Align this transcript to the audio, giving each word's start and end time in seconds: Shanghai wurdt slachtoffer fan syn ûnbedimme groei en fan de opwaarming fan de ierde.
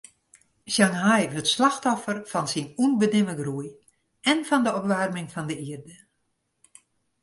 Shanghai 0.75 1.23
wurdt 1.31 1.51
slachtoffer 1.53 2.17
fan 2.31 2.47
syn 2.51 2.67
ûnbedimme 2.83 3.35
groei 3.41 3.69
en 4.31 4.39
fan 4.47 4.61
de 4.65 4.71
opwaarming 4.79 5.29
fan 5.33 5.49
de 5.49 5.55
ierde. 5.69 5.95